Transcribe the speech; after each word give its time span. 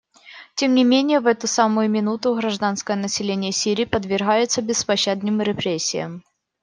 Тем 0.55 0.73
не 0.73 0.83
менее 0.83 1.19
в 1.19 1.27
эту 1.27 1.45
самую 1.45 1.87
минуту 1.87 2.33
гражданское 2.33 2.95
население 2.95 3.51
Сирии 3.51 3.85
подвергается 3.85 4.63
беспощадным 4.63 5.41
репрессиям. 5.43 6.23